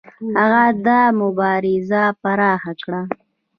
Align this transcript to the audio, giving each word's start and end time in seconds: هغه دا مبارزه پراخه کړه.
هغه 0.39 0.63
دا 0.85 1.01
مبارزه 1.21 2.03
پراخه 2.21 2.73
کړه. 2.83 3.01